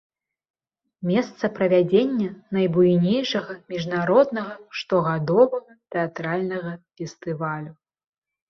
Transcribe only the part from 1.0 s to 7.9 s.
Месца правядзення найбуйнейшага міжнароднага штогадовага тэатральнага фестывалю.